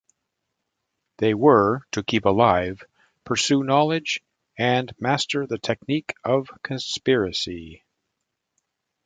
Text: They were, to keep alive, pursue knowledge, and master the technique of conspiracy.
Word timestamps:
They 1.19 1.35
were, 1.35 1.83
to 1.91 2.01
keep 2.01 2.25
alive, 2.25 2.81
pursue 3.23 3.61
knowledge, 3.63 4.19
and 4.57 4.91
master 4.99 5.45
the 5.45 5.59
technique 5.59 6.15
of 6.23 6.49
conspiracy. 6.63 7.83